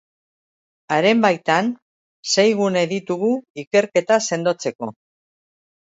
Haren 0.95 1.21
baitan, 1.25 1.69
sei 2.33 2.47
gune 2.63 2.85
ditugu 2.97 3.33
ikerketa 3.67 4.23
sendotzeko. 4.31 4.95